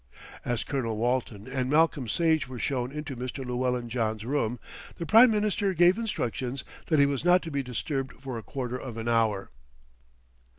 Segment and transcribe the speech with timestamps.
[0.43, 3.45] As Colonel Walton and Malcolm Sage were shown into Mr.
[3.45, 4.57] Llewellyn John's room,
[4.95, 8.77] the Prime Minister gave instructions that he was not to be disturbed for a quarter
[8.81, 9.51] of an hour.